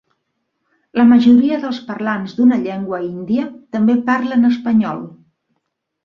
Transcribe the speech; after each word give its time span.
La 0.99 1.03
majoria 1.09 1.59
dels 1.65 1.81
parlants 1.89 2.33
d'una 2.37 2.57
llengua 2.61 2.99
índia 3.07 3.43
també 3.75 3.97
parlen 4.09 4.49
espanyol. 4.49 5.05